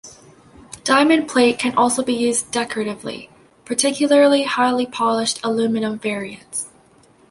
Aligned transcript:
Diamond 0.83 1.27
plate 1.27 1.59
can 1.59 1.75
also 1.77 2.01
be 2.01 2.11
used 2.15 2.49
decoratively, 2.51 3.29
particularly 3.65 4.45
highly 4.45 4.87
polished 4.87 5.39
aluminum 5.43 5.99
variants. 5.99 6.71